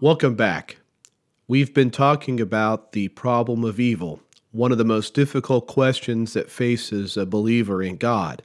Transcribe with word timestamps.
Welcome 0.00 0.36
back. 0.36 0.76
We've 1.48 1.74
been 1.74 1.90
talking 1.90 2.38
about 2.38 2.92
the 2.92 3.08
problem 3.08 3.64
of 3.64 3.80
evil, 3.80 4.22
one 4.52 4.70
of 4.70 4.78
the 4.78 4.84
most 4.84 5.12
difficult 5.12 5.66
questions 5.66 6.34
that 6.34 6.52
faces 6.52 7.16
a 7.16 7.26
believer 7.26 7.82
in 7.82 7.96
God. 7.96 8.40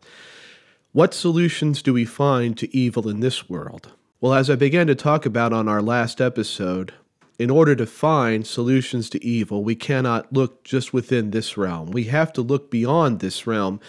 What 0.93 1.13
solutions 1.13 1.83
do 1.83 1.93
we 1.93 2.05
find 2.05 2.57
to 2.57 2.75
evil 2.75 3.07
in 3.07 3.19
this 3.19 3.51
world? 3.51 3.91
Well, 4.19 4.33
as 4.33 4.49
I 4.49 4.55
began 4.55 4.87
to 4.87 4.95
talk 4.95 5.27
about 5.27 5.53
on 5.53 5.67
our 5.67 5.83
last 5.83 6.19
episode, 6.19 6.91
in 7.37 7.51
order 7.51 7.75
to 7.75 7.85
find 7.85 8.47
solutions 8.47 9.07
to 9.11 9.23
evil, 9.23 9.63
we 9.63 9.75
cannot 9.75 10.33
look 10.33 10.63
just 10.63 10.91
within 10.91 11.29
this 11.29 11.55
realm. 11.55 11.91
We 11.91 12.05
have 12.05 12.33
to 12.33 12.41
look 12.41 12.71
beyond 12.71 13.19
this 13.19 13.45
realm 13.45 13.79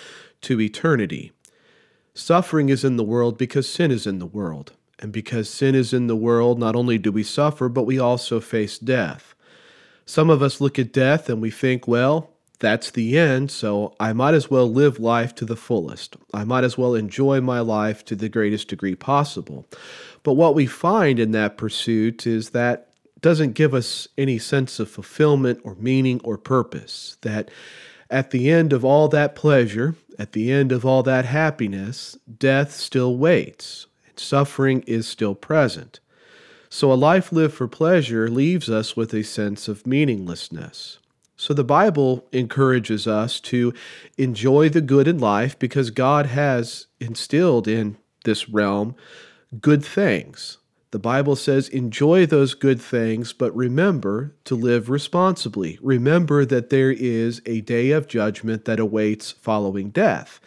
to 0.43 0.61
eternity. 0.61 1.33
Suffering 2.13 2.69
is 2.69 2.85
in 2.85 2.99
the 2.99 3.03
world 3.03 3.39
because 3.39 3.67
sin 3.67 3.91
is 3.91 4.07
in 4.07 4.19
the 4.19 4.27
world. 4.27 4.75
And 5.05 5.13
because 5.13 5.51
sin 5.51 5.75
is 5.75 5.93
in 5.93 6.07
the 6.07 6.17
world, 6.17 6.59
not 6.59 6.75
only 6.75 6.97
do 6.97 7.13
we 7.13 7.25
suffer, 7.25 7.69
but 7.69 7.83
we 7.83 7.99
also 7.99 8.41
face 8.41 8.79
death. 8.79 9.35
Some 10.07 10.31
of 10.31 10.43
us 10.43 10.63
look 10.63 10.79
at 10.79 10.95
death 10.95 11.29
and 11.29 11.43
we 11.43 11.51
think, 11.51 11.87
well, 11.87 12.31
that's 12.59 12.91
the 12.91 13.19
end, 13.19 13.51
so 13.51 13.95
I 14.01 14.15
might 14.15 14.33
as 14.33 14.51
well 14.51 14.67
live 14.67 14.99
life 14.99 15.35
to 15.35 15.45
the 15.45 15.57
fullest. 15.57 16.17
I 16.33 16.45
might 16.45 16.65
as 16.65 16.79
well 16.79 16.95
enjoy 16.95 17.43
my 17.43 17.61
life 17.61 18.03
to 18.07 18.17
the 18.17 18.31
greatest 18.31 18.69
degree 18.69 18.95
possible. 18.95 19.67
But 20.23 20.35
what 20.35 20.55
we 20.55 20.65
find 20.65 21.21
in 21.21 21.33
that 21.33 21.59
pursuit 21.59 22.27
is 22.27 22.51
that 22.51 22.89
doesn't 23.21 23.53
give 23.53 23.75
us 23.75 24.09
any 24.17 24.39
sense 24.39 24.81
of 24.81 24.89
fulfillment 24.89 25.61
or 25.65 25.75
meaning 25.75 26.19
or 26.25 26.39
purpose. 26.39 27.19
That 27.21 27.51
at 28.09 28.31
the 28.31 28.51
end 28.51 28.73
of 28.73 28.87
all 28.87 29.09
that 29.09 29.35
pleasure, 29.35 29.97
at 30.19 30.33
the 30.33 30.51
end 30.51 30.73
of 30.73 30.87
all 30.87 31.03
that 31.03 31.27
happiness, 31.27 32.17
death 32.39 32.73
still 32.73 33.19
waits, 33.19 33.87
suffering 34.21 34.83
is 34.87 35.07
still 35.07 35.35
present. 35.35 36.01
So 36.69 36.93
a 36.93 36.95
life 36.95 37.31
lived 37.31 37.55
for 37.55 37.69
pleasure 37.69 38.29
leaves 38.29 38.69
us 38.69 38.97
with 38.97 39.15
a 39.15 39.23
sense 39.23 39.69
of 39.69 39.87
meaninglessness. 39.87 40.99
So 41.37 41.55
the 41.55 41.65
Bible 41.65 42.27
encourages 42.33 43.07
us 43.07 43.41
to 43.41 43.75
enjoy 44.17 44.69
the 44.69 44.81
good 44.81 45.09
in 45.09 45.19
life 45.19 45.59
because 45.59 45.91
God 45.91 46.27
has 46.27 46.87
instilled 47.01 47.69
in 47.69 47.97
this 48.25 48.49
realm 48.49 48.95
good 49.61 49.85
things. 49.85 50.59
The 50.95 51.01
Bible 51.01 51.35
says, 51.35 51.69
enjoy 51.71 52.25
those 52.25 52.55
good 52.55 52.81
things, 52.81 53.33
but 53.33 53.53
remember 53.57 54.33
to 54.45 54.55
live 54.55 54.89
responsibly. 54.89 55.77
Remember 55.83 56.45
that 56.45 56.71
there 56.71 56.93
is 56.93 57.43
a 57.47 57.63
day 57.63 57.91
of 57.91 58.07
judgment 58.07 58.65
that 58.67 58.79
awaits 58.79 59.33
following 59.33 59.91
death. 59.91 60.39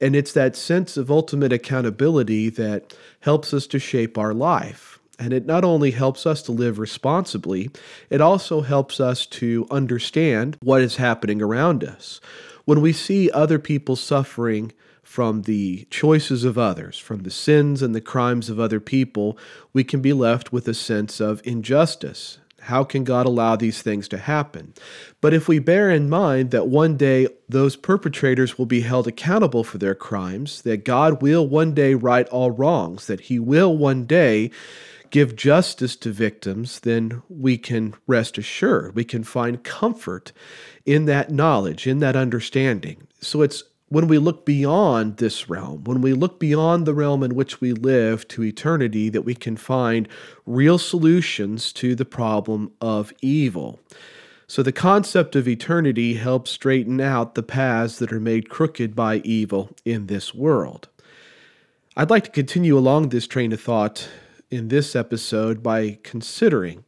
And 0.00 0.16
it's 0.16 0.32
that 0.32 0.56
sense 0.56 0.96
of 0.96 1.08
ultimate 1.08 1.52
accountability 1.52 2.48
that 2.48 2.96
helps 3.20 3.54
us 3.54 3.68
to 3.68 3.78
shape 3.78 4.18
our 4.18 4.34
life. 4.34 4.98
And 5.20 5.32
it 5.32 5.46
not 5.46 5.62
only 5.62 5.92
helps 5.92 6.26
us 6.26 6.42
to 6.42 6.50
live 6.50 6.80
responsibly, 6.80 7.70
it 8.10 8.20
also 8.20 8.62
helps 8.62 8.98
us 8.98 9.24
to 9.26 9.68
understand 9.70 10.56
what 10.64 10.82
is 10.82 10.96
happening 10.96 11.40
around 11.40 11.84
us. 11.84 12.20
When 12.64 12.80
we 12.80 12.92
see 12.92 13.30
other 13.30 13.60
people 13.60 13.94
suffering 13.94 14.72
from 15.02 15.42
the 15.42 15.86
choices 15.90 16.44
of 16.44 16.56
others, 16.56 16.98
from 16.98 17.22
the 17.22 17.30
sins 17.30 17.82
and 17.82 17.94
the 17.94 18.00
crimes 18.00 18.48
of 18.48 18.60
other 18.60 18.80
people, 18.80 19.36
we 19.72 19.84
can 19.84 20.00
be 20.00 20.12
left 20.12 20.52
with 20.52 20.68
a 20.68 20.74
sense 20.74 21.20
of 21.20 21.42
injustice. 21.44 22.38
How 22.62 22.84
can 22.84 23.02
God 23.02 23.26
allow 23.26 23.56
these 23.56 23.82
things 23.82 24.06
to 24.08 24.18
happen? 24.18 24.72
But 25.20 25.34
if 25.34 25.48
we 25.48 25.58
bear 25.58 25.90
in 25.90 26.08
mind 26.08 26.52
that 26.52 26.68
one 26.68 26.96
day 26.96 27.26
those 27.48 27.74
perpetrators 27.74 28.56
will 28.56 28.66
be 28.66 28.82
held 28.82 29.08
accountable 29.08 29.64
for 29.64 29.78
their 29.78 29.96
crimes, 29.96 30.62
that 30.62 30.84
God 30.84 31.20
will 31.20 31.46
one 31.46 31.74
day 31.74 31.94
right 31.94 32.28
all 32.28 32.52
wrongs, 32.52 33.08
that 33.08 33.22
He 33.22 33.40
will 33.40 33.76
one 33.76 34.04
day 34.04 34.52
give 35.10 35.36
justice 35.36 35.96
to 35.96 36.10
victims, 36.10 36.80
then 36.80 37.22
we 37.28 37.58
can 37.58 37.94
rest 38.06 38.38
assured. 38.38 38.94
We 38.94 39.04
can 39.04 39.24
find 39.24 39.62
comfort 39.62 40.32
in 40.86 41.04
that 41.06 41.30
knowledge, 41.30 41.86
in 41.86 41.98
that 41.98 42.16
understanding. 42.16 43.08
So 43.20 43.42
it's 43.42 43.64
when 43.92 44.08
we 44.08 44.16
look 44.16 44.46
beyond 44.46 45.18
this 45.18 45.50
realm, 45.50 45.84
when 45.84 46.00
we 46.00 46.14
look 46.14 46.40
beyond 46.40 46.86
the 46.86 46.94
realm 46.94 47.22
in 47.22 47.34
which 47.34 47.60
we 47.60 47.74
live 47.74 48.26
to 48.26 48.42
eternity, 48.42 49.10
that 49.10 49.20
we 49.20 49.34
can 49.34 49.54
find 49.54 50.08
real 50.46 50.78
solutions 50.78 51.74
to 51.74 51.94
the 51.94 52.06
problem 52.06 52.72
of 52.80 53.12
evil. 53.20 53.78
So, 54.46 54.62
the 54.62 54.72
concept 54.72 55.36
of 55.36 55.46
eternity 55.46 56.14
helps 56.14 56.50
straighten 56.52 57.02
out 57.02 57.34
the 57.34 57.42
paths 57.42 57.98
that 57.98 58.14
are 58.14 58.20
made 58.20 58.48
crooked 58.48 58.96
by 58.96 59.16
evil 59.24 59.76
in 59.84 60.06
this 60.06 60.32
world. 60.34 60.88
I'd 61.94 62.08
like 62.08 62.24
to 62.24 62.30
continue 62.30 62.78
along 62.78 63.10
this 63.10 63.26
train 63.26 63.52
of 63.52 63.60
thought 63.60 64.08
in 64.50 64.68
this 64.68 64.96
episode 64.96 65.62
by 65.62 65.98
considering 66.02 66.86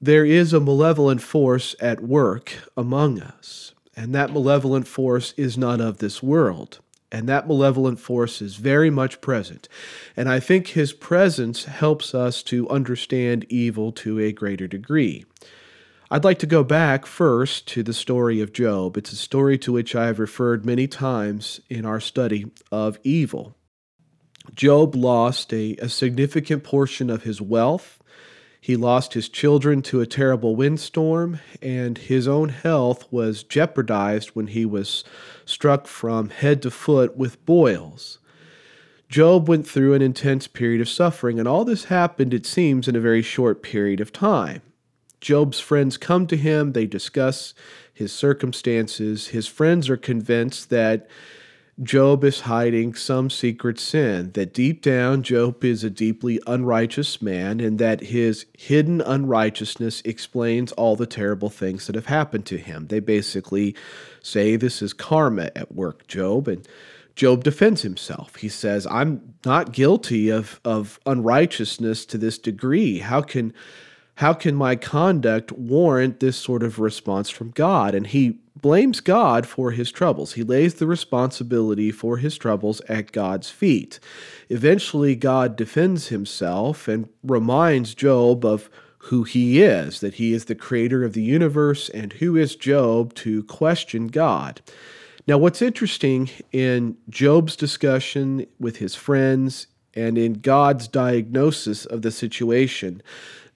there 0.00 0.24
is 0.24 0.54
a 0.54 0.60
malevolent 0.60 1.20
force 1.20 1.76
at 1.80 2.02
work 2.02 2.54
among 2.78 3.20
us. 3.20 3.74
And 3.96 4.14
that 4.14 4.32
malevolent 4.32 4.88
force 4.88 5.34
is 5.36 5.58
not 5.58 5.80
of 5.80 5.98
this 5.98 6.22
world. 6.22 6.80
And 7.10 7.28
that 7.28 7.46
malevolent 7.46 8.00
force 8.00 8.40
is 8.40 8.56
very 8.56 8.88
much 8.88 9.20
present. 9.20 9.68
And 10.16 10.30
I 10.30 10.40
think 10.40 10.68
his 10.68 10.94
presence 10.94 11.66
helps 11.66 12.14
us 12.14 12.42
to 12.44 12.68
understand 12.70 13.44
evil 13.50 13.92
to 13.92 14.18
a 14.18 14.32
greater 14.32 14.66
degree. 14.66 15.26
I'd 16.10 16.24
like 16.24 16.38
to 16.40 16.46
go 16.46 16.64
back 16.64 17.04
first 17.06 17.68
to 17.68 17.82
the 17.82 17.92
story 17.92 18.40
of 18.40 18.52
Job. 18.52 18.96
It's 18.96 19.12
a 19.12 19.16
story 19.16 19.58
to 19.58 19.72
which 19.72 19.94
I 19.94 20.06
have 20.06 20.18
referred 20.18 20.64
many 20.64 20.86
times 20.86 21.60
in 21.68 21.84
our 21.84 22.00
study 22.00 22.50
of 22.70 22.98
evil. 23.02 23.56
Job 24.54 24.94
lost 24.94 25.52
a, 25.52 25.76
a 25.76 25.88
significant 25.88 26.64
portion 26.64 27.08
of 27.10 27.22
his 27.22 27.40
wealth 27.40 28.01
he 28.62 28.76
lost 28.76 29.14
his 29.14 29.28
children 29.28 29.82
to 29.82 30.00
a 30.00 30.06
terrible 30.06 30.54
windstorm, 30.54 31.40
and 31.60 31.98
his 31.98 32.28
own 32.28 32.48
health 32.50 33.04
was 33.10 33.42
jeopardized 33.42 34.28
when 34.30 34.46
he 34.46 34.64
was 34.64 35.02
struck 35.44 35.88
from 35.88 36.30
head 36.30 36.62
to 36.62 36.70
foot 36.70 37.16
with 37.16 37.44
boils. 37.44 38.20
Job 39.08 39.48
went 39.48 39.66
through 39.66 39.94
an 39.94 40.00
intense 40.00 40.46
period 40.46 40.80
of 40.80 40.88
suffering, 40.88 41.40
and 41.40 41.48
all 41.48 41.64
this 41.64 41.86
happened, 41.86 42.32
it 42.32 42.46
seems, 42.46 42.86
in 42.86 42.94
a 42.94 43.00
very 43.00 43.20
short 43.20 43.64
period 43.64 44.00
of 44.00 44.12
time. 44.12 44.62
Job's 45.20 45.58
friends 45.58 45.96
come 45.96 46.28
to 46.28 46.36
him, 46.36 46.70
they 46.70 46.86
discuss 46.86 47.54
his 47.92 48.12
circumstances. 48.12 49.28
His 49.28 49.48
friends 49.48 49.90
are 49.90 49.96
convinced 49.96 50.70
that 50.70 51.08
Job 51.80 52.22
is 52.22 52.40
hiding 52.40 52.94
some 52.94 53.30
secret 53.30 53.78
sin, 53.80 54.32
that 54.32 54.52
deep 54.52 54.82
down 54.82 55.22
Job 55.22 55.64
is 55.64 55.82
a 55.82 55.88
deeply 55.88 56.38
unrighteous 56.46 57.22
man, 57.22 57.60
and 57.60 57.78
that 57.78 58.02
his 58.02 58.44
hidden 58.58 59.00
unrighteousness 59.00 60.02
explains 60.04 60.72
all 60.72 60.96
the 60.96 61.06
terrible 61.06 61.48
things 61.48 61.86
that 61.86 61.94
have 61.94 62.06
happened 62.06 62.44
to 62.46 62.58
him. 62.58 62.88
They 62.88 63.00
basically 63.00 63.74
say 64.22 64.56
this 64.56 64.82
is 64.82 64.92
karma 64.92 65.50
at 65.56 65.74
work, 65.74 66.06
Job, 66.06 66.46
and 66.46 66.68
Job 67.16 67.42
defends 67.42 67.82
himself. 67.82 68.36
He 68.36 68.50
says, 68.50 68.86
I'm 68.86 69.34
not 69.44 69.72
guilty 69.72 70.28
of, 70.28 70.60
of 70.66 71.00
unrighteousness 71.06 72.04
to 72.06 72.18
this 72.18 72.38
degree. 72.38 72.98
How 72.98 73.22
can 73.22 73.54
how 74.16 74.34
can 74.34 74.54
my 74.54 74.76
conduct 74.76 75.52
warrant 75.52 76.20
this 76.20 76.36
sort 76.36 76.62
of 76.62 76.78
response 76.78 77.30
from 77.30 77.50
God? 77.50 77.94
And 77.94 78.06
he 78.06 78.38
blames 78.60 79.00
God 79.00 79.46
for 79.46 79.72
his 79.72 79.90
troubles. 79.90 80.34
He 80.34 80.42
lays 80.42 80.74
the 80.74 80.86
responsibility 80.86 81.90
for 81.90 82.18
his 82.18 82.36
troubles 82.36 82.80
at 82.82 83.12
God's 83.12 83.50
feet. 83.50 83.98
Eventually, 84.48 85.16
God 85.16 85.56
defends 85.56 86.08
himself 86.08 86.88
and 86.88 87.08
reminds 87.22 87.94
Job 87.94 88.44
of 88.44 88.70
who 89.06 89.24
he 89.24 89.60
is, 89.60 89.98
that 90.00 90.14
he 90.14 90.32
is 90.32 90.44
the 90.44 90.54
creator 90.54 91.02
of 91.02 91.12
the 91.12 91.22
universe, 91.22 91.88
and 91.88 92.12
who 92.14 92.36
is 92.36 92.54
Job 92.54 93.14
to 93.14 93.42
question 93.44 94.06
God. 94.06 94.60
Now, 95.26 95.38
what's 95.38 95.62
interesting 95.62 96.30
in 96.52 96.96
Job's 97.08 97.56
discussion 97.56 98.46
with 98.60 98.76
his 98.76 98.94
friends 98.94 99.66
and 99.94 100.16
in 100.16 100.34
God's 100.34 100.86
diagnosis 100.86 101.84
of 101.84 102.02
the 102.02 102.12
situation, 102.12 103.02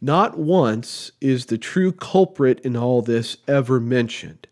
not 0.00 0.38
once 0.38 1.12
is 1.20 1.46
the 1.46 1.58
true 1.58 1.92
culprit 1.92 2.60
in 2.60 2.76
all 2.76 3.02
this 3.02 3.38
ever 3.48 3.80
mentioned. 3.80 4.46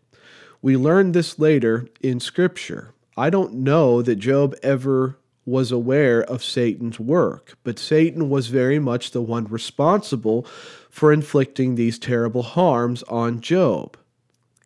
We 0.61 0.75
learn 0.77 1.11
this 1.11 1.37
later 1.37 1.87
in 2.01 2.19
Scripture. 2.19 2.93
I 3.15 3.29
don't 3.29 3.53
know 3.53 4.01
that 4.01 4.15
Job 4.15 4.55
ever 4.63 5.17
was 5.45 5.71
aware 5.71 6.23
of 6.23 6.43
Satan's 6.43 6.99
work, 6.99 7.55
but 7.63 7.77
Satan 7.77 8.29
was 8.29 8.47
very 8.47 8.79
much 8.79 9.11
the 9.11 9.21
one 9.21 9.45
responsible 9.45 10.43
for 10.89 11.13
inflicting 11.13 11.75
these 11.75 11.99
terrible 11.99 12.41
harms 12.41 13.03
on 13.03 13.41
Job. 13.41 13.95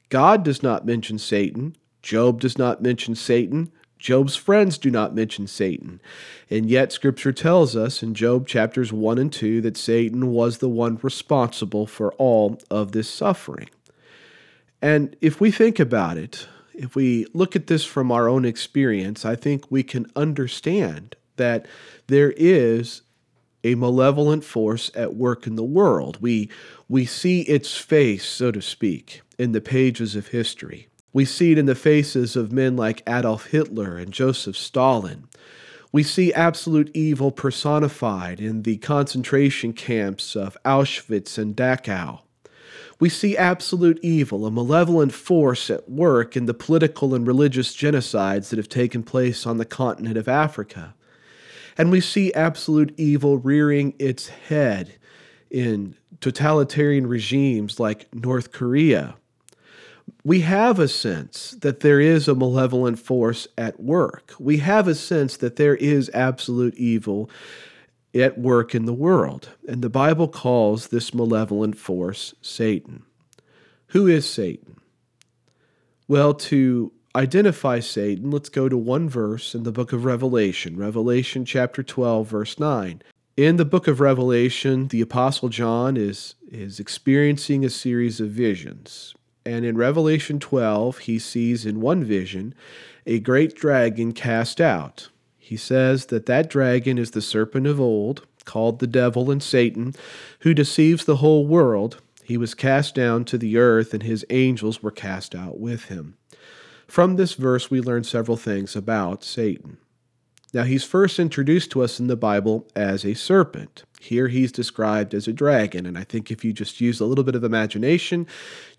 God 0.08 0.44
does 0.44 0.64
not 0.64 0.86
mention 0.86 1.20
Satan. 1.20 1.76
Job 2.02 2.40
does 2.40 2.58
not 2.58 2.82
mention 2.82 3.14
Satan. 3.14 3.72
Job's 4.00 4.38
friends 4.38 4.78
do 4.78 4.90
not 4.90 5.14
mention 5.14 5.46
Satan. 5.46 6.02
And 6.50 6.70
yet, 6.70 6.94
Scripture 6.94 7.34
tells 7.34 7.76
us 7.76 8.02
in 8.02 8.14
Job 8.14 8.48
chapters 8.48 8.94
1 8.94 9.18
and 9.18 9.32
2 9.32 9.62
that 9.62 9.78
Satan 9.78 10.32
was 10.32 10.58
the 10.58 10.70
one 10.70 10.98
responsible 11.02 11.86
for 11.86 12.14
all 12.14 12.60
of 12.72 12.94
this 12.94 13.10
suffering. 13.10 13.70
And 14.82 15.16
if 15.20 15.42
we 15.42 15.52
think 15.52 15.80
about 15.80 16.18
it, 16.18 16.48
if 16.74 16.96
we 16.96 17.26
look 17.34 17.58
at 17.58 17.68
this 17.68 17.84
from 17.84 18.10
our 18.10 18.30
own 18.30 18.46
experience, 18.46 19.26
I 19.26 19.36
think 19.36 19.70
we 19.70 19.84
can 19.84 20.10
understand 20.16 21.18
that 21.36 21.68
there 22.08 22.34
is 22.38 23.02
a 23.66 23.76
malevolent 23.76 24.46
force 24.46 24.90
at 24.96 25.16
work 25.16 25.46
in 25.46 25.56
the 25.56 25.64
world. 25.64 26.20
We, 26.22 26.50
we 26.88 27.06
see 27.06 27.42
its 27.42 27.76
face, 27.76 28.26
so 28.26 28.52
to 28.52 28.62
speak, 28.62 29.22
in 29.38 29.52
the 29.52 29.60
pages 29.60 30.16
of 30.16 30.28
history. 30.28 30.88
We 31.12 31.26
see 31.26 31.52
it 31.52 31.58
in 31.58 31.66
the 31.66 31.76
faces 31.76 32.36
of 32.36 32.52
men 32.52 32.76
like 32.76 33.04
Adolf 33.08 33.48
Hitler 33.48 33.98
and 33.98 34.12
Joseph 34.14 34.56
Stalin. 34.56 35.28
We 35.92 36.04
see 36.04 36.32
absolute 36.34 36.92
evil 36.94 37.32
personified 37.32 38.40
in 38.40 38.62
the 38.62 38.78
concentration 38.78 39.74
camps 39.74 40.36
of 40.36 40.56
Auschwitz 40.64 41.40
and 41.40 41.56
Dachau. 41.56 42.20
We 43.00 43.10
see 43.10 43.38
absolute 43.38 44.00
evil, 44.04 44.46
a 44.46 44.52
malevolent 44.52 45.14
force 45.14 45.70
at 45.70 45.90
work 45.90 46.36
in 46.36 46.46
the 46.46 46.54
political 46.54 47.16
and 47.16 47.26
religious 47.26 47.76
genocides 47.76 48.50
that 48.50 48.58
have 48.58 48.70
taken 48.70 49.04
place 49.04 49.48
on 49.48 49.58
the 49.58 49.66
continent 49.66 50.18
of 50.18 50.28
Africa. 50.28 50.94
And 51.78 51.92
we 51.92 52.02
see 52.02 52.34
absolute 52.34 52.94
evil 52.98 53.38
rearing 53.38 53.96
its 53.98 54.28
head 54.28 54.96
in 55.50 55.96
totalitarian 56.20 57.08
regimes 57.08 57.80
like 57.80 58.14
North 58.14 58.52
Korea. 58.52 59.16
We 60.24 60.42
have 60.42 60.80
a 60.80 60.88
sense 60.88 61.52
that 61.62 61.82
there 61.82 62.00
is 62.00 62.28
a 62.28 62.36
malevolent 62.36 63.00
force 63.00 63.48
at 63.58 63.80
work. 63.80 64.34
We 64.40 64.58
have 64.58 64.88
a 64.88 64.96
sense 64.96 65.38
that 65.38 65.56
there 65.56 65.76
is 65.76 66.10
absolute 66.14 66.76
evil 66.76 67.30
at 68.14 68.38
work 68.38 68.74
in 68.74 68.86
the 68.86 68.94
world. 68.94 69.50
And 69.68 69.82
the 69.82 69.90
Bible 69.90 70.28
calls 70.28 70.88
this 70.88 71.14
malevolent 71.14 71.78
force 71.78 72.34
Satan. 72.42 73.04
Who 73.88 74.08
is 74.08 74.30
Satan? 74.30 74.80
Well, 76.08 76.34
to 76.34 76.92
identify 77.16 77.80
Satan, 77.80 78.32
let's 78.32 78.50
go 78.50 78.70
to 78.70 78.78
one 78.78 79.10
verse 79.10 79.54
in 79.54 79.64
the 79.64 79.72
book 79.72 79.94
of 79.94 80.06
Revelation, 80.06 80.78
Revelation 80.78 81.46
chapter 81.46 81.84
12, 81.84 82.28
verse 82.28 82.60
9. 82.60 83.02
In 83.38 83.58
the 83.58 83.66
book 83.66 83.88
of 83.88 84.00
Revelation, 84.00 84.90
the 84.90 85.02
apostle 85.02 85.50
John 85.50 85.96
is 85.96 86.36
is 86.52 86.80
experiencing 86.80 87.64
a 87.64 87.70
series 87.70 88.20
of 88.20 88.30
visions. 88.30 89.14
And 89.50 89.66
in 89.66 89.76
Revelation 89.76 90.40
12, 90.40 91.00
he 91.00 91.18
sees 91.18 91.66
in 91.66 91.82
one 91.82 92.04
vision 92.04 92.54
a 93.08 93.18
great 93.18 93.56
dragon 93.56 94.12
cast 94.12 94.62
out. 94.62 95.10
He 95.40 95.58
says 95.58 96.06
that 96.08 96.28
that 96.28 96.52
dragon 96.52 97.00
is 97.00 97.12
the 97.12 97.22
serpent 97.22 97.66
of 97.66 97.82
old, 97.82 98.28
called 98.46 98.78
the 98.78 98.86
devil 98.86 99.32
and 99.32 99.42
Satan, 99.42 99.96
who 100.42 100.54
deceives 100.54 101.04
the 101.06 101.16
whole 101.16 101.48
world. 101.48 102.00
He 102.24 102.38
was 102.38 102.54
cast 102.54 102.94
down 102.94 103.26
to 103.26 103.40
the 103.40 103.58
earth, 103.58 103.92
and 103.92 104.04
his 104.04 104.24
angels 104.30 104.84
were 104.84 104.92
cast 104.92 105.34
out 105.34 105.60
with 105.60 105.86
him. 105.86 106.16
From 106.86 107.16
this 107.16 107.34
verse, 107.34 107.72
we 107.72 107.82
learn 107.82 108.04
several 108.04 108.38
things 108.38 108.76
about 108.76 109.24
Satan. 109.24 109.78
Now, 110.52 110.64
he's 110.64 110.84
first 110.84 111.20
introduced 111.20 111.70
to 111.72 111.84
us 111.84 112.00
in 112.00 112.08
the 112.08 112.16
Bible 112.16 112.68
as 112.76 113.06
a 113.06 113.14
serpent. 113.14 113.84
Here 114.00 114.30
he's 114.30 114.52
described 114.52 115.14
as 115.14 115.28
a 115.28 115.34
dragon, 115.34 115.86
and 115.86 115.98
I 115.98 116.04
think 116.04 116.32
if 116.32 116.44
you 116.44 116.54
just 116.54 116.82
use 116.82 117.00
a 117.00 117.06
little 117.06 117.24
bit 117.24 117.36
of 117.36 117.44
imagination, 117.44 118.26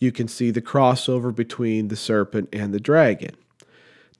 you 0.00 0.10
can 0.10 0.26
see 0.26 0.50
the 0.50 0.62
crossover 0.62 1.32
between 1.34 1.88
the 1.88 1.96
serpent 1.96 2.48
and 2.52 2.74
the 2.74 2.80
dragon. 2.80 3.36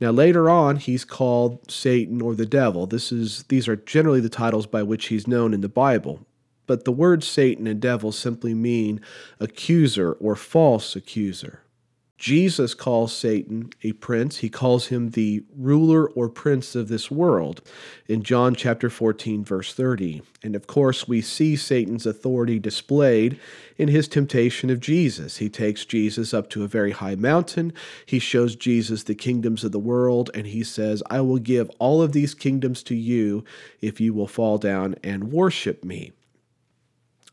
Now 0.00 0.10
later 0.10 0.48
on 0.48 0.76
he's 0.76 1.04
called 1.04 1.70
Satan 1.70 2.22
or 2.22 2.34
the 2.34 2.46
devil. 2.46 2.86
This 2.86 3.12
is 3.12 3.44
these 3.44 3.68
are 3.68 3.76
generally 3.76 4.20
the 4.20 4.30
titles 4.30 4.66
by 4.66 4.82
which 4.82 5.08
he's 5.08 5.26
known 5.26 5.52
in 5.52 5.60
the 5.60 5.68
Bible. 5.68 6.26
But 6.66 6.84
the 6.84 6.92
words 6.92 7.26
Satan 7.26 7.66
and 7.66 7.80
devil 7.80 8.12
simply 8.12 8.54
mean 8.54 9.00
accuser 9.40 10.12
or 10.12 10.36
false 10.36 10.96
accuser. 10.96 11.60
Jesus 12.20 12.74
calls 12.74 13.14
Satan 13.14 13.70
a 13.82 13.92
prince. 13.94 14.36
He 14.38 14.50
calls 14.50 14.88
him 14.88 15.12
the 15.12 15.42
ruler 15.56 16.06
or 16.10 16.28
prince 16.28 16.74
of 16.74 16.88
this 16.88 17.10
world 17.10 17.62
in 18.08 18.22
John 18.22 18.54
chapter 18.54 18.90
14 18.90 19.42
verse 19.42 19.72
30. 19.72 20.20
And 20.42 20.54
of 20.54 20.66
course, 20.66 21.08
we 21.08 21.22
see 21.22 21.56
Satan's 21.56 22.04
authority 22.04 22.58
displayed 22.58 23.40
in 23.78 23.88
his 23.88 24.06
temptation 24.06 24.68
of 24.68 24.80
Jesus. 24.80 25.38
He 25.38 25.48
takes 25.48 25.86
Jesus 25.86 26.34
up 26.34 26.50
to 26.50 26.62
a 26.62 26.68
very 26.68 26.90
high 26.90 27.14
mountain. 27.14 27.72
He 28.04 28.18
shows 28.18 28.54
Jesus 28.54 29.02
the 29.02 29.14
kingdoms 29.14 29.64
of 29.64 29.72
the 29.72 29.78
world 29.78 30.30
and 30.34 30.46
he 30.46 30.62
says, 30.62 31.02
"I 31.08 31.22
will 31.22 31.38
give 31.38 31.70
all 31.78 32.02
of 32.02 32.12
these 32.12 32.34
kingdoms 32.34 32.82
to 32.82 32.94
you 32.94 33.44
if 33.80 33.98
you 33.98 34.12
will 34.12 34.28
fall 34.28 34.58
down 34.58 34.94
and 35.02 35.32
worship 35.32 35.82
me." 35.86 36.12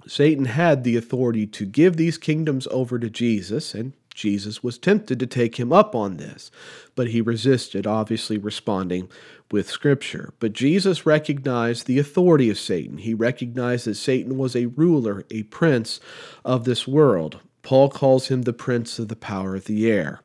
Satan 0.07 0.45
had 0.45 0.86
the 0.86 0.95
authority 0.95 1.45
to 1.45 1.66
give 1.66 1.98
these 1.98 2.18
kingdoms 2.18 2.69
over 2.72 2.98
to 2.98 3.10
Jesus, 3.10 3.75
and 3.75 3.92
Jesus 4.18 4.64
was 4.64 4.80
tempted 4.80 5.19
to 5.19 5.28
take 5.28 5.60
him 5.60 5.72
up 5.72 5.94
on 5.94 6.18
this, 6.18 6.50
but 6.96 7.10
he 7.10 7.22
resisted, 7.22 7.86
obviously 7.86 8.40
responding 8.40 9.10
with 9.52 9.69
Scripture. 9.69 10.34
But 10.40 10.54
Jesus 10.54 11.06
recognized 11.06 11.86
the 11.86 12.00
authority 12.00 12.50
of 12.50 12.58
Satan. 12.58 12.98
He 12.98 13.14
recognized 13.14 13.86
that 13.86 13.94
Satan 13.94 14.40
was 14.40 14.56
a 14.56 14.66
ruler, 14.66 15.24
a 15.30 15.44
prince 15.44 16.00
of 16.44 16.64
this 16.64 16.88
world. 16.88 17.42
Paul 17.62 17.90
calls 17.90 18.30
him 18.30 18.42
the 18.42 18.54
prince 18.54 18.98
of 18.98 19.08
the 19.08 19.16
power 19.16 19.56
of 19.56 19.66
the 19.66 19.90
air. 19.90 20.22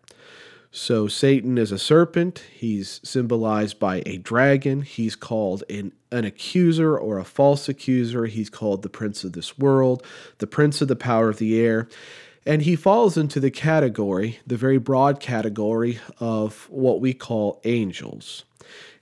So 0.70 1.06
Satan 1.06 1.58
is 1.58 1.70
a 1.70 1.78
serpent. 1.78 2.44
He's 2.50 2.98
symbolized 3.04 3.78
by 3.78 4.02
a 4.06 4.16
dragon. 4.16 4.80
He's 4.80 5.14
called 5.14 5.64
an, 5.68 5.92
an 6.10 6.24
accuser 6.24 6.96
or 6.96 7.18
a 7.18 7.24
false 7.24 7.68
accuser. 7.68 8.24
He's 8.24 8.48
called 8.48 8.80
the 8.80 8.88
prince 8.88 9.22
of 9.22 9.34
this 9.34 9.58
world, 9.58 10.02
the 10.38 10.46
prince 10.46 10.80
of 10.80 10.88
the 10.88 10.96
power 10.96 11.28
of 11.28 11.36
the 11.36 11.60
air. 11.60 11.88
And 12.44 12.62
he 12.62 12.74
falls 12.74 13.16
into 13.16 13.38
the 13.38 13.50
category, 13.50 14.40
the 14.46 14.56
very 14.56 14.78
broad 14.78 15.20
category 15.20 16.00
of 16.18 16.68
what 16.70 17.00
we 17.00 17.14
call 17.14 17.60
angels. 17.64 18.44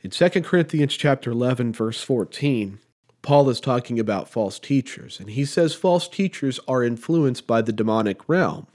In 0.03 0.11
2 0.11 0.29
Corinthians 0.43 0.97
chapter 0.97 1.31
11 1.31 1.73
verse 1.73 2.03
14, 2.03 2.79
Paul 3.23 3.51
is 3.51 3.61
talking 3.61 3.99
about 3.99 4.31
false 4.31 4.59
teachers, 4.59 5.21
and 5.21 5.31
he 5.31 5.45
says 5.45 5.75
false 5.75 6.09
teachers 6.09 6.59
are 6.67 6.83
influenced 6.83 7.47
by 7.47 7.61
the 7.61 7.73
demonic 7.73 8.29
realm. 8.29 8.67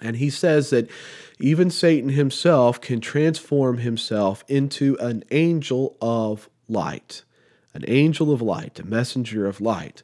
And 0.00 0.16
he 0.16 0.30
says 0.30 0.70
that 0.70 0.90
even 1.40 1.70
Satan 1.70 2.10
himself 2.10 2.80
can 2.80 3.00
transform 3.00 3.78
himself 3.78 4.44
into 4.48 4.96
an 4.98 5.24
angel 5.30 5.96
of 6.00 6.48
light, 6.68 7.22
an 7.74 7.84
angel 7.86 8.32
of 8.32 8.42
light, 8.42 8.78
a 8.80 8.86
messenger 8.86 9.46
of 9.46 9.60
light. 9.60 10.02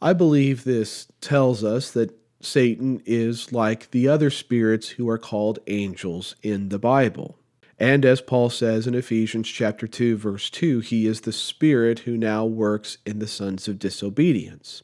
I 0.00 0.12
believe 0.12 0.64
this 0.64 1.08
tells 1.20 1.64
us 1.64 1.90
that 1.92 2.17
Satan 2.40 3.02
is 3.04 3.52
like 3.52 3.90
the 3.90 4.08
other 4.08 4.30
spirits 4.30 4.90
who 4.90 5.08
are 5.08 5.18
called 5.18 5.58
angels 5.66 6.36
in 6.42 6.68
the 6.68 6.78
Bible. 6.78 7.36
And 7.78 8.04
as 8.04 8.20
Paul 8.20 8.50
says 8.50 8.86
in 8.86 8.94
Ephesians 8.94 9.48
chapter 9.48 9.86
2 9.86 10.16
verse 10.16 10.50
2, 10.50 10.80
he 10.80 11.06
is 11.06 11.22
the 11.22 11.32
spirit 11.32 12.00
who 12.00 12.16
now 12.16 12.44
works 12.44 12.98
in 13.06 13.18
the 13.18 13.26
sons 13.26 13.68
of 13.68 13.78
disobedience. 13.78 14.82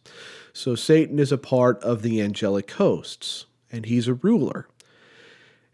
So 0.53 0.75
Satan 0.75 1.19
is 1.19 1.33
a 1.33 1.39
part 1.39 1.83
of 1.83 2.03
the 2.03 2.21
angelic 2.21 2.71
hosts, 2.73 3.47
and 3.73 3.87
he's 3.87 4.07
a 4.07 4.15
ruler. 4.15 4.69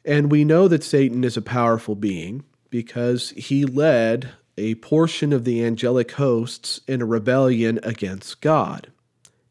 And 0.04 0.30
we 0.30 0.44
know 0.44 0.68
that 0.68 0.82
Satan 0.82 1.24
is 1.24 1.36
a 1.36 1.42
powerful 1.42 1.94
being 1.94 2.44
because 2.70 3.30
he 3.30 3.66
led 3.66 4.30
a 4.56 4.76
portion 4.76 5.32
of 5.32 5.44
the 5.44 5.62
angelic 5.64 6.12
hosts 6.12 6.80
in 6.86 7.02
a 7.02 7.06
rebellion 7.06 7.78
against 7.82 8.40
God. 8.40 8.90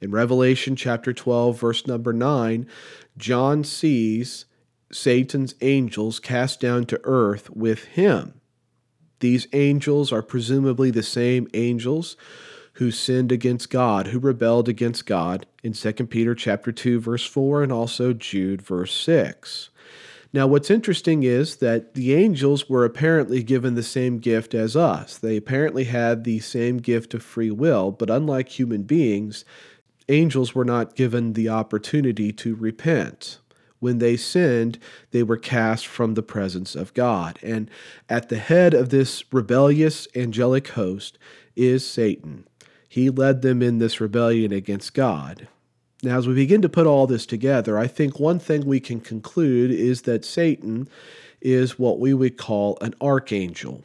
In 0.01 0.12
Revelation 0.12 0.75
chapter 0.75 1.12
12, 1.12 1.60
verse 1.60 1.86
number 1.86 2.13
9, 2.13 2.65
John 3.18 3.63
sees 3.65 4.46
Satan's 4.91 5.56
angels 5.62 6.20
cast 6.20 6.62
down 6.62 6.86
to 6.86 7.01
earth 7.03 7.50
with 7.50 7.84
him. 7.86 8.39
These 9.20 9.48
angels 9.51 10.13
are 10.13 10.22
presumably 10.22 10.89
the 10.89 11.03
same 11.03 11.48
angels 11.53 12.15
who 12.74 12.91
sinned 12.91 13.32
against 13.32 13.70
God, 13.70 14.08
who 14.08 14.20
rebelled 14.20 14.70
against 14.70 15.06
God 15.06 15.46
in 15.63 15.74
2 15.74 15.91
Peter 16.08 16.34
chapter 16.34 16.72
2 16.72 17.01
verse 17.01 17.25
4 17.25 17.62
and 17.63 17.74
also 17.74 18.13
Jude 18.13 18.62
verse 18.62 18.94
6. 18.94 19.70
Now 20.32 20.48
what's 20.48 20.72
interesting 20.72 21.24
is 21.24 21.58
that 21.58 21.96
the 21.96 22.13
angels 22.13 22.70
were 22.70 22.86
apparently 22.86 23.44
given 23.44 23.75
the 23.75 23.84
same 23.84 24.20
gift 24.20 24.53
as 24.53 24.77
us. 24.77 25.18
They 25.18 25.36
apparently 25.36 25.86
had 25.86 26.24
the 26.24 26.39
same 26.39 26.77
gift 26.77 27.13
of 27.13 27.22
free 27.22 27.51
will, 27.51 27.91
but 27.91 28.10
unlike 28.10 28.48
human 28.48 28.84
beings, 28.84 29.44
angels 30.10 30.54
were 30.54 30.66
not 30.66 30.96
given 30.96 31.34
the 31.34 31.50
opportunity 31.50 32.32
to 32.34 32.56
repent. 32.56 33.39
when 33.80 34.00
they 34.00 34.18
sinned, 34.18 34.78
they 35.12 35.24
were 35.24 35.38
cast 35.38 35.88
from 35.88 36.13
the 36.13 36.24
presence 36.24 36.75
of 36.75 36.94
God. 36.94 37.39
And 37.42 37.70
at 38.10 38.30
the 38.30 38.38
head 38.38 38.74
of 38.74 38.89
this 38.89 39.24
rebellious 39.32 40.08
angelic 40.16 40.70
host 40.70 41.18
is 41.56 41.88
Satan. 41.88 42.46
He 42.88 43.10
led 43.10 43.42
them 43.42 43.62
in 43.62 43.78
this 43.78 44.01
rebellion 44.01 44.51
against 44.51 44.94
God. 44.94 45.48
Now, 46.01 46.18
as 46.18 46.28
we 46.28 46.34
begin 46.34 46.62
to 46.62 46.70
put 46.70 46.88
all 46.88 47.08
this 47.08 47.25
together, 47.25 47.78
I 47.78 47.88
think 47.88 48.20
one 48.20 48.39
thing 48.39 48.66
we 48.66 48.80
can 48.80 49.01
conclude 49.01 49.70
is 49.72 50.04
that 50.04 50.25
Satan 50.25 50.88
is 51.42 51.78
what 51.78 52.00
we 52.00 52.13
would 52.13 52.38
call 52.38 52.78
an 52.82 52.96
archangel. 53.01 53.84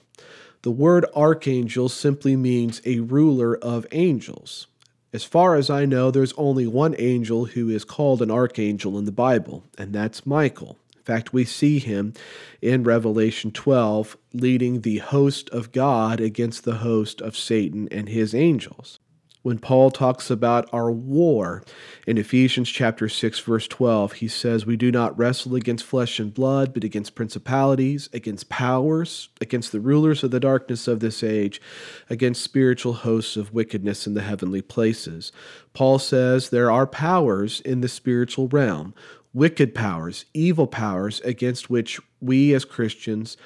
The 0.62 0.70
word 0.70 1.04
archangel 1.14 1.88
simply 1.88 2.36
means 2.36 2.80
a 2.84 3.00
ruler 3.00 3.56
of 3.56 3.86
angels. 3.92 4.66
As 5.14 5.22
far 5.22 5.54
as 5.54 5.70
I 5.70 5.84
know, 5.84 6.10
there's 6.10 6.32
only 6.32 6.66
one 6.66 6.96
angel 6.98 7.44
who 7.44 7.68
is 7.68 7.84
called 7.84 8.20
an 8.20 8.32
archangel 8.32 8.98
in 8.98 9.04
the 9.04 9.12
Bible, 9.12 9.62
and 9.78 9.92
that's 9.92 10.26
Michael. 10.26 10.76
In 10.96 11.02
fact, 11.02 11.32
we 11.32 11.44
see 11.44 11.78
him 11.78 12.14
in 12.60 12.82
Revelation 12.82 13.52
12 13.52 14.16
leading 14.32 14.80
the 14.80 14.98
host 14.98 15.48
of 15.50 15.70
God 15.70 16.20
against 16.20 16.64
the 16.64 16.78
host 16.78 17.20
of 17.20 17.36
Satan 17.36 17.86
and 17.92 18.08
his 18.08 18.34
angels 18.34 18.98
when 19.44 19.58
Paul 19.58 19.90
talks 19.90 20.30
about 20.30 20.70
our 20.72 20.90
war. 20.90 21.62
In 22.06 22.16
Ephesians 22.16 22.70
chapter 22.70 23.10
6 23.10 23.40
verse 23.40 23.68
12 23.68 24.14
he 24.14 24.26
says 24.26 24.64
we 24.64 24.76
do 24.76 24.90
not 24.90 25.16
wrestle 25.18 25.54
against 25.54 25.84
flesh 25.84 26.18
and 26.18 26.32
blood 26.32 26.72
but 26.72 26.82
against 26.82 27.14
principalities 27.14 28.08
against 28.14 28.48
powers 28.48 29.28
against 29.42 29.70
the 29.70 29.80
rulers 29.80 30.24
of 30.24 30.30
the 30.30 30.40
darkness 30.40 30.88
of 30.88 31.00
this 31.00 31.22
age 31.22 31.60
against 32.08 32.42
spiritual 32.42 32.94
hosts 32.94 33.36
of 33.36 33.52
wickedness 33.52 34.06
in 34.06 34.14
the 34.14 34.22
heavenly 34.22 34.62
places. 34.62 35.30
Paul 35.74 35.98
says 35.98 36.48
there 36.48 36.70
are 36.70 36.86
powers 36.86 37.60
in 37.60 37.82
the 37.82 37.88
spiritual 37.88 38.48
realm 38.48 38.94
wicked 39.34 39.74
powers 39.74 40.24
evil 40.32 40.66
powers 40.66 41.20
against 41.20 41.68
which 41.68 42.00
we 42.18 42.54
as 42.54 42.64
Christians 42.64 43.36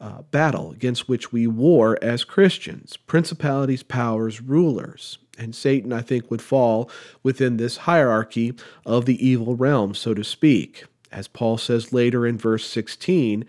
uh, 0.00 0.22
battle 0.30 0.72
against 0.72 1.08
which 1.08 1.32
we 1.32 1.46
war 1.46 1.98
as 2.02 2.24
Christians 2.24 2.96
principalities, 2.96 3.82
powers, 3.82 4.40
rulers. 4.40 5.18
And 5.38 5.54
Satan, 5.54 5.92
I 5.92 6.00
think, 6.00 6.30
would 6.30 6.42
fall 6.42 6.90
within 7.22 7.56
this 7.56 7.78
hierarchy 7.78 8.54
of 8.86 9.04
the 9.04 9.26
evil 9.26 9.54
realm, 9.54 9.94
so 9.94 10.14
to 10.14 10.24
speak. 10.24 10.84
As 11.12 11.28
Paul 11.28 11.58
says 11.58 11.92
later 11.92 12.26
in 12.26 12.38
verse 12.38 12.64
16, 12.66 13.44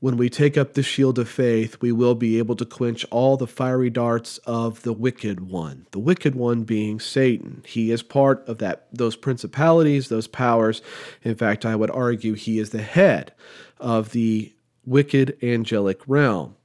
when 0.00 0.18
we 0.18 0.28
take 0.28 0.58
up 0.58 0.74
the 0.74 0.82
shield 0.82 1.18
of 1.18 1.30
faith, 1.30 1.78
we 1.80 1.90
will 1.90 2.14
be 2.14 2.36
able 2.36 2.56
to 2.56 2.66
quench 2.66 3.06
all 3.10 3.38
the 3.38 3.46
fiery 3.46 3.88
darts 3.88 4.36
of 4.44 4.82
the 4.82 4.92
wicked 4.92 5.40
one. 5.40 5.86
The 5.92 5.98
wicked 5.98 6.34
one 6.34 6.64
being 6.64 7.00
Satan. 7.00 7.62
He 7.66 7.90
is 7.90 8.02
part 8.02 8.46
of 8.46 8.58
that 8.58 8.86
those 8.92 9.16
principalities, 9.16 10.10
those 10.10 10.26
powers. 10.26 10.82
In 11.22 11.34
fact, 11.36 11.64
I 11.64 11.74
would 11.74 11.90
argue 11.90 12.34
he 12.34 12.58
is 12.58 12.68
the 12.68 12.82
head 12.82 13.32
of 13.80 14.10
the 14.10 14.52
wicked 14.86 15.36
angelic 15.42 16.00
realm. 16.06 16.56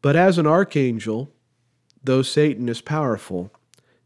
But 0.00 0.16
as 0.16 0.38
an 0.38 0.46
archangel, 0.46 1.30
though 2.02 2.22
Satan 2.22 2.68
is 2.68 2.80
powerful, 2.80 3.52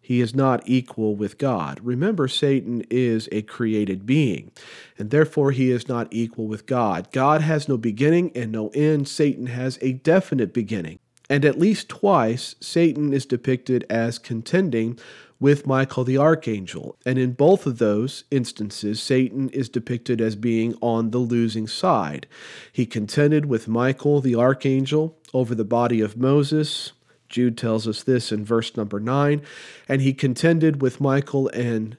he 0.00 0.20
is 0.20 0.36
not 0.36 0.62
equal 0.66 1.16
with 1.16 1.36
God. 1.36 1.80
Remember, 1.82 2.28
Satan 2.28 2.84
is 2.90 3.28
a 3.32 3.42
created 3.42 4.06
being, 4.06 4.52
and 4.98 5.10
therefore 5.10 5.50
he 5.50 5.70
is 5.70 5.88
not 5.88 6.06
equal 6.12 6.46
with 6.46 6.66
God. 6.66 7.10
God 7.10 7.40
has 7.40 7.68
no 7.68 7.76
beginning 7.76 8.30
and 8.36 8.52
no 8.52 8.68
end. 8.68 9.08
Satan 9.08 9.46
has 9.46 9.80
a 9.82 9.94
definite 9.94 10.54
beginning. 10.54 11.00
And 11.28 11.44
at 11.44 11.58
least 11.58 11.88
twice, 11.88 12.54
Satan 12.60 13.12
is 13.12 13.26
depicted 13.26 13.84
as 13.90 14.20
contending 14.20 14.96
with 15.38 15.66
Michael 15.66 16.04
the 16.04 16.18
archangel. 16.18 16.96
And 17.04 17.18
in 17.18 17.32
both 17.32 17.66
of 17.66 17.78
those 17.78 18.24
instances, 18.30 19.02
Satan 19.02 19.48
is 19.50 19.68
depicted 19.68 20.20
as 20.20 20.36
being 20.36 20.74
on 20.80 21.10
the 21.10 21.18
losing 21.18 21.66
side. 21.66 22.26
He 22.72 22.86
contended 22.86 23.46
with 23.46 23.68
Michael 23.68 24.20
the 24.20 24.34
archangel 24.34 25.18
over 25.34 25.54
the 25.54 25.64
body 25.64 26.00
of 26.00 26.16
Moses. 26.16 26.92
Jude 27.28 27.58
tells 27.58 27.86
us 27.86 28.02
this 28.02 28.32
in 28.32 28.44
verse 28.44 28.76
number 28.76 29.00
9. 29.00 29.42
And 29.88 30.00
he 30.00 30.14
contended 30.14 30.80
with 30.80 31.00
Michael 31.00 31.48
and 31.48 31.96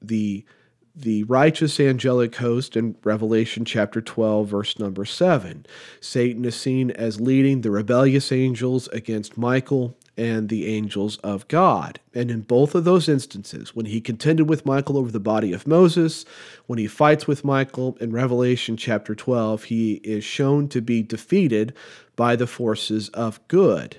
the 0.00 0.44
the 0.98 1.24
righteous 1.24 1.78
angelic 1.78 2.34
host 2.36 2.74
in 2.74 2.96
Revelation 3.04 3.66
chapter 3.66 4.00
12, 4.00 4.48
verse 4.48 4.78
number 4.78 5.04
7. 5.04 5.66
Satan 6.00 6.42
is 6.46 6.56
seen 6.56 6.90
as 6.90 7.20
leading 7.20 7.60
the 7.60 7.70
rebellious 7.70 8.32
angels 8.32 8.88
against 8.88 9.36
Michael 9.36 9.94
and 10.16 10.48
the 10.48 10.66
angels 10.66 11.18
of 11.18 11.46
God. 11.48 12.00
And 12.14 12.30
in 12.30 12.40
both 12.40 12.74
of 12.74 12.84
those 12.84 13.08
instances, 13.08 13.74
when 13.74 13.86
he 13.86 14.00
contended 14.00 14.48
with 14.48 14.64
Michael 14.64 14.96
over 14.96 15.10
the 15.10 15.20
body 15.20 15.52
of 15.52 15.66
Moses, 15.66 16.24
when 16.66 16.78
he 16.78 16.86
fights 16.86 17.26
with 17.26 17.44
Michael 17.44 17.96
in 18.00 18.12
Revelation 18.12 18.76
chapter 18.76 19.14
12, 19.14 19.64
he 19.64 19.94
is 19.96 20.24
shown 20.24 20.68
to 20.68 20.80
be 20.80 21.02
defeated 21.02 21.74
by 22.16 22.36
the 22.36 22.46
forces 22.46 23.08
of 23.10 23.46
good. 23.48 23.98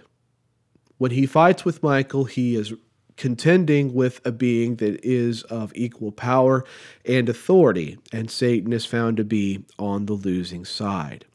When 0.97 1.11
he 1.11 1.27
fights 1.27 1.63
with 1.63 1.83
Michael, 1.83 2.25
he 2.25 2.55
is 2.55 2.73
contending 3.17 3.93
with 3.93 4.21
a 4.25 4.31
being 4.31 4.75
that 4.77 5.03
is 5.03 5.43
of 5.43 5.71
equal 5.75 6.11
power 6.11 6.63
and 7.05 7.27
authority, 7.27 7.97
and 8.11 8.31
Satan 8.31 8.71
is 8.71 8.85
found 8.85 9.17
to 9.17 9.23
be 9.23 9.65
on 9.77 10.05
the 10.05 10.13
losing 10.13 10.65
side. 10.65 11.25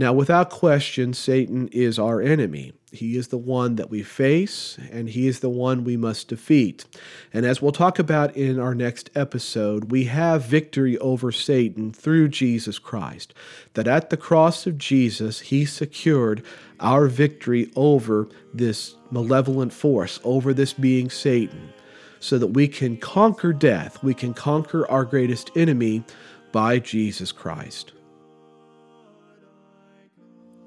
Now, 0.00 0.14
without 0.14 0.48
question, 0.48 1.12
Satan 1.12 1.68
is 1.72 1.98
our 1.98 2.22
enemy. 2.22 2.72
He 2.90 3.18
is 3.18 3.28
the 3.28 3.36
one 3.36 3.74
that 3.74 3.90
we 3.90 4.02
face, 4.02 4.78
and 4.90 5.10
he 5.10 5.26
is 5.26 5.40
the 5.40 5.50
one 5.50 5.84
we 5.84 5.98
must 5.98 6.28
defeat. 6.28 6.86
And 7.34 7.44
as 7.44 7.60
we'll 7.60 7.72
talk 7.72 7.98
about 7.98 8.34
in 8.34 8.58
our 8.58 8.74
next 8.74 9.10
episode, 9.14 9.90
we 9.90 10.04
have 10.04 10.42
victory 10.42 10.96
over 11.00 11.30
Satan 11.30 11.92
through 11.92 12.28
Jesus 12.28 12.78
Christ. 12.78 13.34
That 13.74 13.86
at 13.86 14.08
the 14.08 14.16
cross 14.16 14.66
of 14.66 14.78
Jesus, 14.78 15.40
he 15.40 15.66
secured 15.66 16.46
our 16.80 17.06
victory 17.06 17.70
over 17.76 18.26
this 18.54 18.94
malevolent 19.10 19.74
force, 19.74 20.18
over 20.24 20.54
this 20.54 20.72
being 20.72 21.10
Satan, 21.10 21.74
so 22.20 22.38
that 22.38 22.54
we 22.54 22.68
can 22.68 22.96
conquer 22.96 23.52
death, 23.52 24.02
we 24.02 24.14
can 24.14 24.32
conquer 24.32 24.90
our 24.90 25.04
greatest 25.04 25.50
enemy 25.54 26.04
by 26.52 26.78
Jesus 26.78 27.32
Christ. 27.32 27.92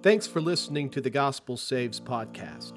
Thanks 0.03 0.27
for 0.27 0.41
listening 0.41 0.89
to 0.89 0.99
the 0.99 1.09
Gospel 1.09 1.55
Saves 1.55 2.01
podcast. 2.01 2.73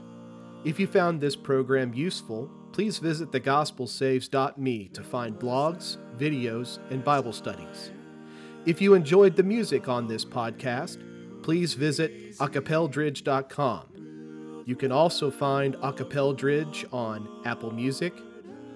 If 0.64 0.78
you 0.78 0.86
found 0.86 1.20
this 1.20 1.34
program 1.34 1.92
useful, 1.92 2.48
please 2.70 2.98
visit 2.98 3.32
thegospelsaves.me 3.32 4.88
to 4.90 5.02
find 5.02 5.36
blogs, 5.36 5.96
videos, 6.16 6.78
and 6.92 7.02
Bible 7.02 7.32
studies. 7.32 7.90
If 8.64 8.80
you 8.80 8.94
enjoyed 8.94 9.34
the 9.34 9.42
music 9.42 9.88
on 9.88 10.06
this 10.06 10.24
podcast, 10.24 11.02
please 11.42 11.74
visit 11.74 12.38
acapeldridge.com. 12.38 14.62
You 14.64 14.76
can 14.76 14.92
also 14.92 15.28
find 15.28 15.74
Acapeldridge 15.78 16.84
on 16.94 17.42
Apple 17.44 17.72
Music, 17.72 18.14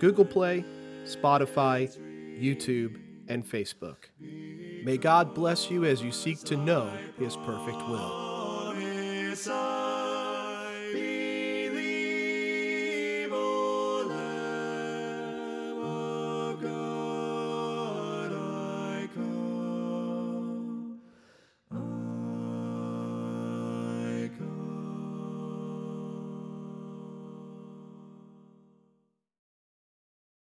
Google 0.01 0.25
Play, 0.25 0.65
Spotify, 1.05 1.89
YouTube, 2.37 3.01
and 3.29 3.49
Facebook. 3.49 4.09
May 4.19 4.97
God 4.97 5.37
bless 5.37 5.71
you 5.71 5.85
as 5.85 6.03
you 6.03 6.11
seek 6.11 6.41
to 6.41 6.57
know 6.57 6.93
His 7.17 7.37
perfect 7.37 7.79
will. 7.89 8.30